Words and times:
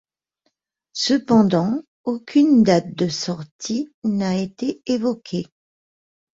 Cependant, 0.93 1.83
aucune 2.05 2.63
date 2.63 2.95
de 2.95 3.07
sortie 3.07 3.93
n'a 4.03 4.35
été 4.35 4.81
évoquée. 4.87 5.45